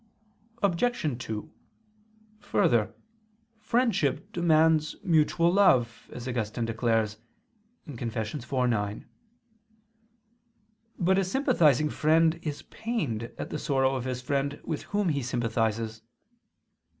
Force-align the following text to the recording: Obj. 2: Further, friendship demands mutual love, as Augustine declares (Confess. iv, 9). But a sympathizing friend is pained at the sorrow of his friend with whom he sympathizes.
Obj. 0.63 1.23
2: 1.25 1.53
Further, 2.39 2.91
friendship 3.59 4.31
demands 4.33 4.95
mutual 5.03 5.53
love, 5.53 6.09
as 6.11 6.27
Augustine 6.27 6.65
declares 6.65 7.17
(Confess. 7.97 8.33
iv, 8.33 8.51
9). 8.51 9.07
But 10.97 11.19
a 11.19 11.23
sympathizing 11.23 11.91
friend 11.91 12.39
is 12.41 12.63
pained 12.63 13.31
at 13.37 13.51
the 13.51 13.59
sorrow 13.59 13.93
of 13.93 14.05
his 14.05 14.23
friend 14.23 14.59
with 14.63 14.81
whom 14.89 15.09
he 15.09 15.21
sympathizes. 15.21 16.01